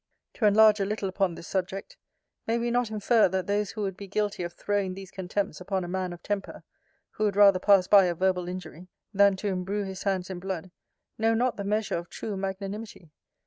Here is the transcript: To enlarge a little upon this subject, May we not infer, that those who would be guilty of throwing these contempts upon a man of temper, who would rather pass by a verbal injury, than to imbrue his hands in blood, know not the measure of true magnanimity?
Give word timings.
To 0.33 0.45
enlarge 0.47 0.79
a 0.79 0.85
little 0.85 1.07
upon 1.07 1.35
this 1.35 1.47
subject, 1.47 1.95
May 2.47 2.57
we 2.57 2.71
not 2.71 2.89
infer, 2.89 3.29
that 3.29 3.45
those 3.45 3.69
who 3.73 3.83
would 3.83 3.95
be 3.95 4.07
guilty 4.07 4.41
of 4.41 4.51
throwing 4.53 4.95
these 4.95 5.11
contempts 5.11 5.61
upon 5.61 5.83
a 5.83 5.87
man 5.87 6.11
of 6.11 6.23
temper, 6.23 6.63
who 7.11 7.25
would 7.25 7.35
rather 7.35 7.59
pass 7.59 7.85
by 7.87 8.05
a 8.05 8.15
verbal 8.15 8.47
injury, 8.47 8.87
than 9.13 9.35
to 9.35 9.47
imbrue 9.49 9.83
his 9.83 10.01
hands 10.01 10.31
in 10.31 10.39
blood, 10.39 10.71
know 11.19 11.35
not 11.35 11.55
the 11.55 11.63
measure 11.63 11.99
of 11.99 12.09
true 12.09 12.35
magnanimity? 12.35 13.11